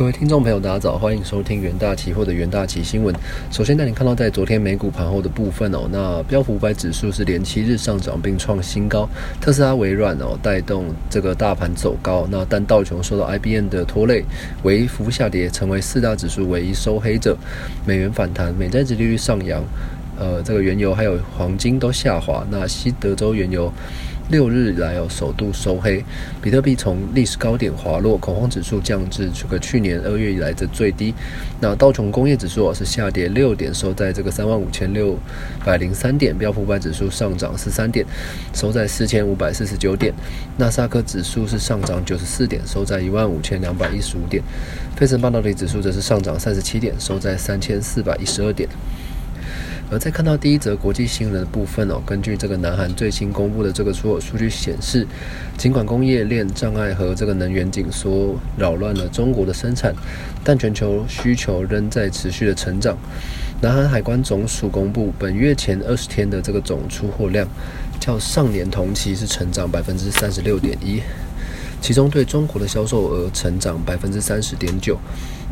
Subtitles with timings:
[0.00, 3.14] 各位听众朋友，大家早，欢迎收听元大期货的元大期新闻。
[3.50, 9.06] 首先带你看到在昨天美股盘后的部分哦，那标普五百指数是连七日上涨并创新高，
[9.42, 12.26] 特斯拉、微软哦带动这个大盘走高。
[12.30, 14.24] 那但道琼受到 IBM 的拖累，
[14.62, 17.36] 微幅下跌，成为四大指数唯一收黑者。
[17.84, 19.62] 美元反弹，美债殖利率上扬，
[20.18, 22.42] 呃，这个原油还有黄金都下滑。
[22.50, 23.70] 那西德州原油。
[24.30, 26.04] 六日以来哦，首度收黑，
[26.40, 31.12] 比特币从历史高点滑落，恐慌指数降至这个去年二月以来的最低。
[31.60, 35.18] 那道琼工业指数是下跌六点，收在这个三万五千六
[35.64, 36.36] 百零三点。
[36.38, 38.06] 标普五百指数上涨十三点，
[38.54, 40.14] 收在四千五百四十九点。
[40.56, 44.40] 纳斯克指数是上涨九十四点，收在一万五千两百一十五点。
[44.96, 48.68] 费城半导体指数则是上涨三十七点，收在三千四百一十二点。
[49.90, 55.04] 而在看到第一则国际新闻的部分哦，根据这个南韩最新公布的这个出口数据显示，
[55.58, 59.92] 尽管工业链障碍和这个能源紧缩扰乱了中国的生产，
[60.44, 62.96] 但全球需求仍在持续的成长。
[63.60, 67.46] 南韩海关总署公布，本月前二十天的这个总出货量，
[67.98, 71.02] 较上年同期是成长百分之三十六点一。
[71.80, 74.98] 其中对中国的销售额成长百分之三十点九，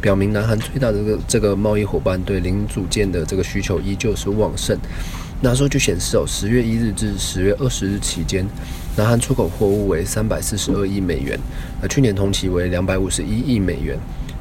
[0.00, 4.78] 表明南韩最大的这个这个贸易伙伴对零组件的这个需求依旧是旺盛。
[5.40, 8.46] 那数据显示哦，十月一日至十月二十日期间，
[8.96, 11.38] 南韩出口货物为三百四十二亿美元，
[11.80, 13.96] 而去年同期为两百五十一亿美元。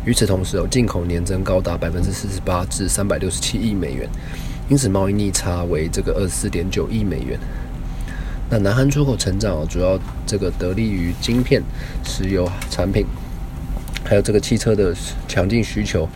[0.05, 4.09] 与此同时哦，进口年增高达百分之四十八至三百六十七亿美元，
[4.69, 7.39] 因此贸易逆差为这个二十四点九亿美元。
[8.49, 11.61] 那南韩出口成长主要这个得力于晶片、
[12.03, 13.05] 石油产品，
[14.05, 14.95] 还有这个汽车的
[15.27, 16.07] 强劲需求。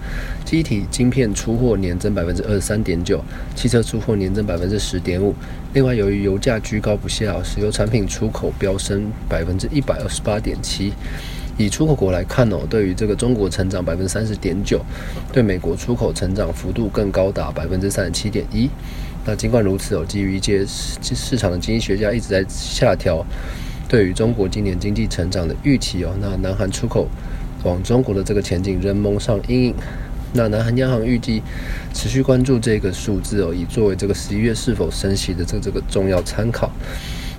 [0.45, 3.23] 机体晶片出货年增百分之二十三点九，
[3.55, 5.35] 汽车出货年增百分之十点五。
[5.73, 10.93] 另外，由于油价居高不下，石油产品出口飙升百分之一百二十八点七。
[11.57, 14.83] 以出口国来看哦，对于这个中国成长百分之三十点九，
[15.33, 18.69] 对美国出口成长幅度更高达百分之三十七点一。
[19.25, 23.23] 那尽管如此哦，基于一些市市场的经济学家一直在下调
[23.87, 27.07] 对于中国今年经济成长的预期哦，那南韩出口
[27.63, 29.75] 往中国的这个前景仍蒙上阴影。
[30.33, 31.41] 那南韩央行预计
[31.93, 36.71] 持续关注这个数字哦，以作为这个十一月是否升息的这这个重要参考。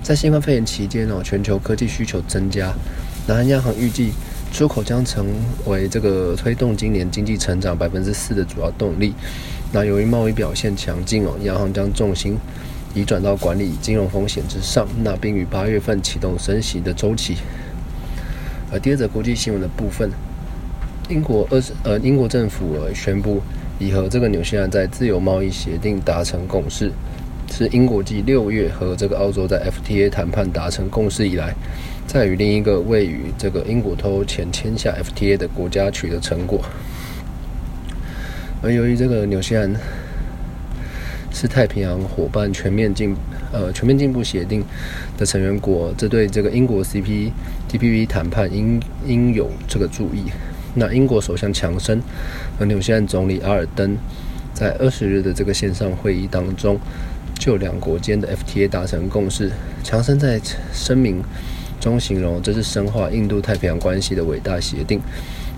[0.03, 2.71] 在新冠肺炎期间哦，全球科技需求增加，
[3.25, 4.11] 南韩央行预计
[4.53, 5.25] 出口将成
[5.65, 9.15] 为这个推动今年经济成长百分之四的主要动力。
[9.71, 12.37] 那由于贸易表现强劲哦，央行将重心
[12.93, 17.37] 移转到管理金融风险之上，那并于八月份启动升息的周期。
[18.71, 20.11] 而第二则国际新闻的部分，
[21.09, 23.41] 英国二十呃英国政府宣布
[23.79, 26.91] 已和这个纽西兰在自由贸易协定达成共识，
[27.51, 31.55] 是英国继六月和这个澳洲在 FTA 谈判达成共识以来，
[32.07, 36.63] 在与另一个位于这个英国脱欧前签下 FTA 的国家取得成果。
[38.61, 39.73] 而由于这个纽西兰
[41.31, 43.15] 是太平洋伙伴全面进
[43.51, 44.63] 呃全面进步协定
[45.17, 50.31] 的成员国，这对这个英国 CPTPP 谈判应应有这个注意。
[50.75, 52.01] 那英国首相强生
[52.57, 53.97] 和纽西兰总理阿尔登
[54.53, 56.79] 在二十日的这个线上会议当中，
[57.37, 59.51] 就两国间的 FTA 达成共识。
[59.83, 60.39] 强生在
[60.71, 61.21] 声明
[61.83, 65.01] 中形容这是深化印度太平洋关系的伟大协定。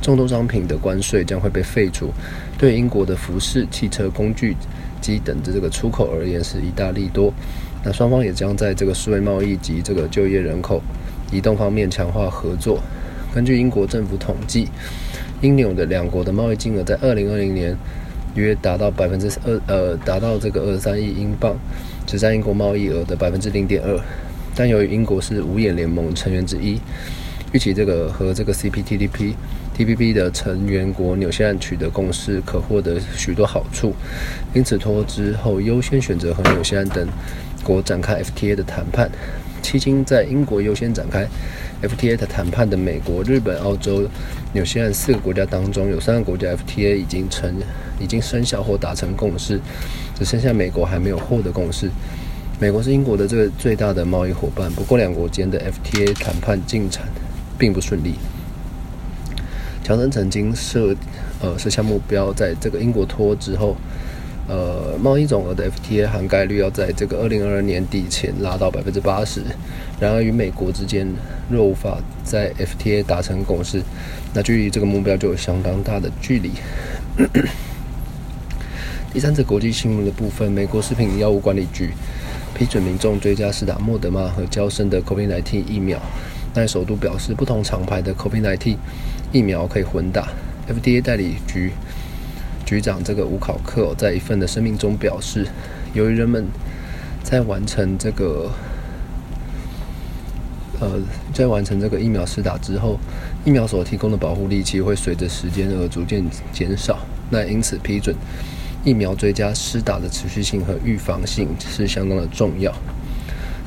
[0.01, 2.09] 众多商品的关税将会被废除，
[2.57, 4.55] 对英国的服饰、汽车、工具
[4.99, 7.31] 机等的这个出口而言是一大利多。
[7.83, 10.81] 那双方也将在这个数位贸易及这个就业人口
[11.31, 12.79] 移动方面强化合作。
[13.31, 14.67] 根据英国政府统计，
[15.41, 17.77] 英纽的两国的贸易金额在二零二零年
[18.33, 21.55] 约达到百分之二，呃，达到这个二十三亿英镑，
[22.07, 23.99] 只占英国贸易额的百分之零点二。
[24.55, 26.79] 但由于英国是五眼联盟成员之一，
[27.51, 29.33] 预期这个和这个 CPTPP。
[29.77, 33.93] TPP 的成员国纽西兰取得共识，可获得许多好处，
[34.53, 37.05] 因此脱欧之后优先选择和纽西兰等
[37.61, 39.11] 国展开 FTA 的谈判。
[39.61, 41.27] 迄今，在英国优先展开
[41.81, 44.07] FTA 的谈判的美国、日本、澳洲、
[44.53, 47.53] 纽西兰四个国家当中，有三个国家 FTA 已经成
[47.99, 49.59] 已经生效或达成共识，
[50.17, 51.89] 只剩下美国还没有获得共识。
[52.57, 57.03] 美国是英国的这个最大的贸易伙伴，不过两国间的 FTA 谈判进展
[57.57, 58.15] 并不顺利。
[59.83, 60.95] 强生曾经设，
[61.41, 63.75] 呃，设下目标，在这个英国脱之后，
[64.47, 69.41] 呃，贸易总额的 FTA 涵盖率要在这个二零二二年底前拉到百分之八十。
[69.99, 71.05] 然而，与美国之间
[71.49, 73.81] 若无法在 FTA 达成共识，
[74.33, 76.51] 那距离这个目标就有相当大的距离。
[79.13, 81.91] 第三则国际新闻的部分，美国食品药物管理局
[82.57, 86.01] 批准民众追加施打莫德玛和交生的 COVID-19 疫苗。
[86.53, 88.77] 但首都表示，不同厂牌的 COVID-19
[89.33, 90.29] 疫苗可以混打
[90.69, 91.73] ，FDA 代理局
[92.65, 95.45] 局长这个吴考克在一份的声明中表示，
[95.93, 96.47] 由于人们
[97.21, 98.49] 在完成这个
[100.79, 100.97] 呃
[101.33, 102.97] 在完成这个疫苗施打之后，
[103.43, 106.23] 疫苗所提供的保护力其实会随着时间而逐渐
[106.53, 106.99] 减少。
[107.29, 108.15] 那因此批准
[108.85, 112.71] 疫苗追加施打的持续性和预防性是相当的重要。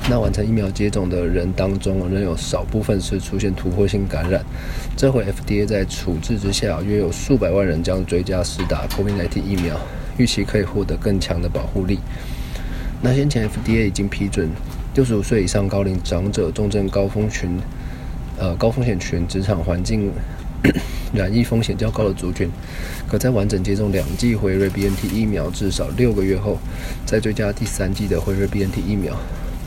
[0.09, 4.41] 那完成疫苗接种的人当中，仍有少部分是出现突破性感染。
[4.97, 9.77] 这回 FDA 在处置之下，约有数百万人将追加施打 COVID-19 疫苗，
[10.17, 11.99] 预期可以获得更强的保护力。
[13.03, 14.49] 那先前 FDA 已经批准
[14.95, 17.59] 六十五岁以上高龄长者、重症高风群、
[18.39, 20.13] 呃高风险群、职场环境
[21.15, 22.49] 染疫风险较高的族群，
[23.09, 26.59] 可在完整接种两剂辉瑞 BNT 疫苗至少六个月后，
[27.07, 29.17] 再追加第三剂的辉瑞 BNT 疫苗。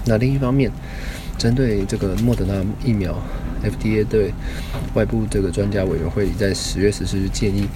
[0.06, 0.72] 那另一方面，
[1.38, 3.16] 针对这个莫德纳疫苗
[3.64, 4.32] ，FDA 对
[4.94, 7.68] 外部这个专家委员会在十月十四日建议，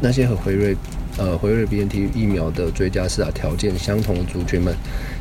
[0.00, 0.76] 那些和辉瑞
[1.18, 4.74] 呃辉瑞 BNT 疫苗的追加施打条件相同的族群们，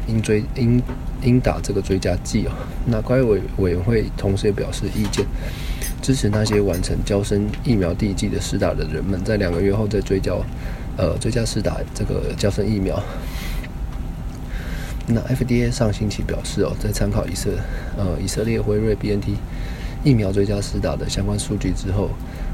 [0.07, 0.81] 应追应
[1.23, 2.51] 应打这个追加剂哦。
[2.85, 5.25] 那该委委员会同时也表示意见，
[6.01, 10.33] 支持那些完成交生疫苗第一剂的施打的人们，在两个月后再追加
[10.97, 13.01] 呃追加施打这个交生疫苗。
[15.07, 17.51] 那 FDA 上星期表示哦，在参考以色
[17.97, 19.29] 呃以色列辉瑞 BNT
[20.03, 22.09] 疫苗追加施打的相关数据之后，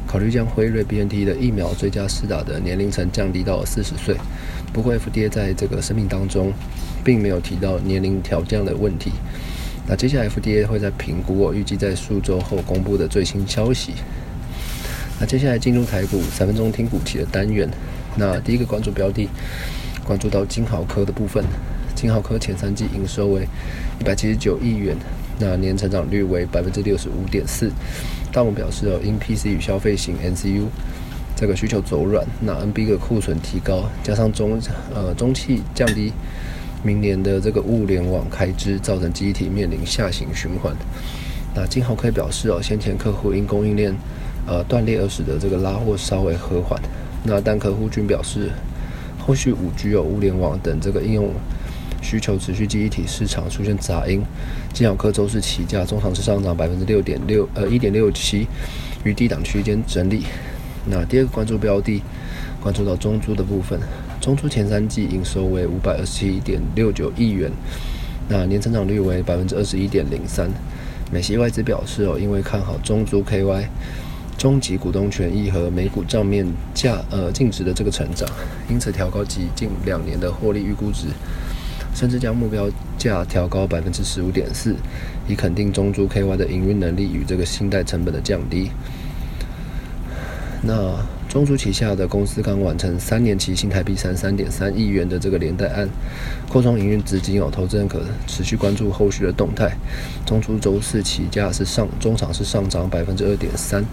[0.07, 4.15] 考虑将辉瑞 BNT 的疫苗追加施打的年龄层降低到四十岁。
[4.73, 6.53] 不过 FDA 在这个声明当中，
[7.03, 9.11] 并没有提到年龄调降的问题。
[9.87, 13.93] 那接下来 FDA 会在评估我预计在数周后公布的最新消息。
[15.19, 17.69] 那接下来进入台股三分钟听股期的单元。
[18.17, 19.29] 那第一个关注标的，
[20.03, 21.43] 关注到金豪科的部分。
[21.93, 23.47] 金豪科前三季营收为
[23.99, 24.97] 一百七十九亿元，
[25.39, 27.71] 那年成长率为百分之六十五点四。
[28.33, 30.63] 大摩表示哦，因 PC 与消费型 NCU
[31.37, 34.59] 这个需求走软，那 NB 的库存提高，加上中
[34.93, 36.11] 呃中期降低，
[36.85, 40.71] 明年的这个物联网开支，造成机体面临下行循环。
[41.55, 43.95] 那金豪科表示哦，先前客户因供应链
[44.45, 46.79] 呃断裂而使得这个拉货稍微和缓，
[47.23, 48.51] 那但客户均表示，
[49.17, 51.33] 后续五 G 有物联网等这个应用。
[52.01, 54.21] 需求持续，记忆体市场出现杂音。
[54.71, 58.45] 金小科周四起价中长是上涨百分之六点六，呃一点六七，
[59.03, 60.23] 于低档区间整理。
[60.85, 62.03] 那第二个关注标的，
[62.61, 63.79] 关注到中珠的部分。
[64.25, 67.51] 中珠前三季营收为五百二十七点六九亿元，
[68.27, 70.49] 那年成长率为百分之二十一点零三。
[71.11, 73.67] 美系外资表示哦，因为看好中珠 KY
[74.35, 76.43] 中级股东权益和每股账面
[76.73, 78.27] 价呃净值的这个成长，
[78.67, 81.05] 因此调高其近两年的获利预估值。
[81.93, 82.67] 甚至将目标
[82.97, 84.75] 价调高百分之十五点四，
[85.27, 88.71] 以肯定中珠 KY 的营运能力与这个信贷成本的降低。
[90.63, 90.97] 那
[91.35, 95.85] 中珠旗下的公司刚完成三年期新台币三三点三亿元的这个连带案，
[96.47, 99.75] 扩充营运资金哦，投资人可持续关注后续的动态。
[100.25, 103.83] 中珠周四起价是上中场是上涨百分之二点三，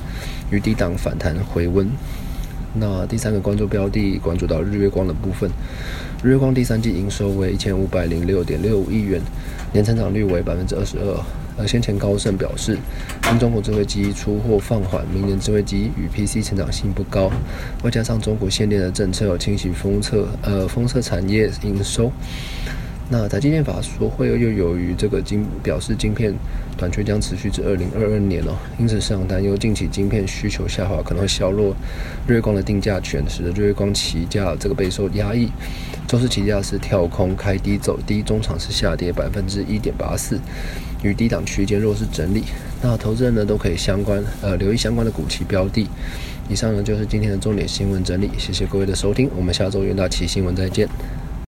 [0.52, 1.90] 与低档反弹回温。
[2.74, 5.50] 那第三个关注标的，关注到日月光的部分。
[6.22, 9.20] 日月光第三季营收为一千五百零六点六五亿元，
[9.72, 11.20] 年成长率为百分之二十二。
[11.56, 12.78] 而先前高盛表示，
[13.30, 17.30] 因中国智慧机出货放缓，明年智慧机与 PC 成长性不高，
[17.82, 22.10] 外加上中国限电的政策有清洗封测呃封测产业营收。
[23.10, 26.32] 那台积电法说会又由于这个晶表示晶片
[26.78, 31.76] 短缺将持续至二零二二年哦，因此市场担忧近期晶片需求下滑可能会削弱
[32.26, 35.50] 日月光的定价权，使得日月光起价这个备受压抑。
[36.08, 40.38] 周四起价是跳空开低走低，中场是下跌百分之一点八四，
[41.02, 42.44] 与低档区间弱势整理。
[42.80, 45.86] 那投资人呢都可以相关呃留意相关的股期标的。
[46.48, 50.88] 以上呢就是今天的重点新闻整理，谢谢各位的收听，我们下周元大期新闻再见。